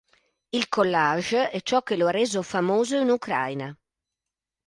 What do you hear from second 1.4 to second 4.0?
è ciò che lo ha reso famoso in Ucraina.